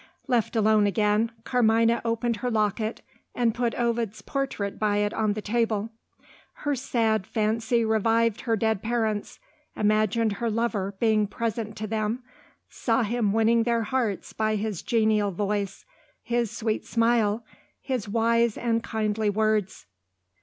Left 0.25 0.55
alone 0.55 0.87
again, 0.87 1.31
Carmina 1.43 2.01
opened 2.03 2.37
her 2.37 2.49
locket, 2.49 3.03
and 3.35 3.53
put 3.53 3.75
Ovid's 3.79 4.23
portrait 4.23 4.79
by 4.79 4.97
it 4.97 5.13
on 5.13 5.33
the 5.33 5.43
table. 5.43 5.91
Her 6.65 6.73
sad 6.73 7.27
fancy 7.27 7.85
revived 7.85 8.41
her 8.41 8.55
dead 8.55 8.81
parents 8.81 9.39
imagined 9.75 10.31
her 10.41 10.49
lover 10.49 10.95
being 10.99 11.27
presented 11.27 11.77
to 11.77 11.85
them 11.85 12.23
saw 12.67 13.03
him 13.03 13.31
winning 13.31 13.61
their 13.61 13.83
hearts 13.83 14.33
by 14.33 14.55
his 14.55 14.81
genial 14.81 15.29
voice, 15.29 15.85
his 16.23 16.49
sweet 16.49 16.83
smile, 16.83 17.45
his 17.79 18.09
wise 18.09 18.57
and 18.57 18.81
kindly 18.81 19.29
words. 19.29 19.85